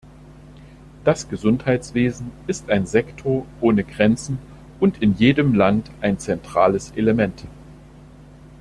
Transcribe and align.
Das 1.03 1.29
Gesundheitswesen 1.29 2.31
ist 2.47 2.71
ein 2.71 2.87
Sektor 2.87 3.45
ohne 3.59 3.83
Grenzen 3.83 4.39
und 4.79 4.99
in 4.99 5.15
jedem 5.15 5.53
Land 5.53 5.91
ein 6.01 6.17
zentrales 6.17 6.89
Element. 6.95 7.43